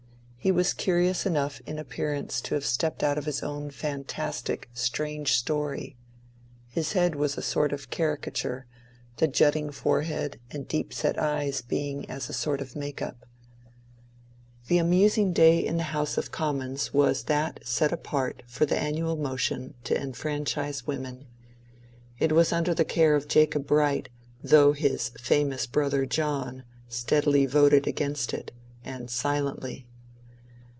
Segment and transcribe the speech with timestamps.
[0.43, 4.75] He was curious enough in appearance to have stepped out of his own fantastic ^^
[4.75, 5.95] Strange Story.*'
[6.67, 8.65] His head was a sort of caricature,
[9.17, 13.27] the jutting forehead and deep set eyes being as a sort of make up.
[14.65, 19.17] The amusing day in the House of Commons was that set apart for the annual
[19.17, 21.27] motion to enfranchise women.
[22.17, 24.09] It was under the care of Jacob Bright,
[24.43, 28.51] though his famous brother, John, steadily voted against it,
[28.83, 29.85] and silently.